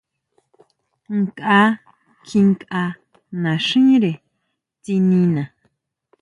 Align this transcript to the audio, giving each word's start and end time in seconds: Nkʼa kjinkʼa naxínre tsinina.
Nkʼa 1.19 1.59
kjinkʼa 2.25 2.81
naxínre 3.41 4.11
tsinina. 4.83 5.43